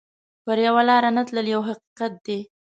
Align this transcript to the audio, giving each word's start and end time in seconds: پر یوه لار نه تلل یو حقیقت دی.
پر 0.45 0.57
یوه 0.67 0.81
لار 0.87 1.03
نه 1.17 1.21
تلل 1.27 1.47
یو 1.55 1.61
حقیقت 1.69 2.13
دی. 2.25 2.39